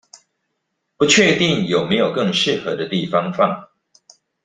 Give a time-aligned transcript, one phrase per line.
[0.97, 3.69] 不確定有沒有更適合的地方放